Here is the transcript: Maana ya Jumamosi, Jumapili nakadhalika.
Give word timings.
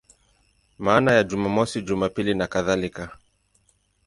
Maana 0.79 1.11
ya 1.11 1.23
Jumamosi, 1.23 1.81
Jumapili 1.81 2.33
nakadhalika. 2.33 3.17